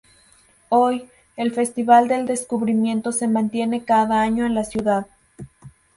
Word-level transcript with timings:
Hoy, 0.69 1.11
el 1.37 1.51
festival 1.53 2.07
del 2.07 2.25
descubrimiento 2.25 3.11
se 3.11 3.27
mantiene 3.27 3.83
cada 3.83 4.19
año 4.23 4.47
en 4.47 4.55
la 4.55 4.63
ciudad. 4.63 5.05